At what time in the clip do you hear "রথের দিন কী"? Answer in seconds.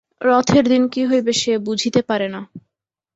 0.21-1.01